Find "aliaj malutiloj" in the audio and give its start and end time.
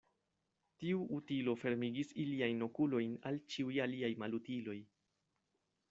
3.87-4.79